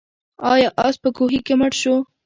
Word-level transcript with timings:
آیا 0.51 0.69
آس 0.85 0.95
په 1.03 1.09
کوهي 1.17 1.39
کې 1.45 1.53
مړ 1.59 1.71
شو؟ 1.81 1.95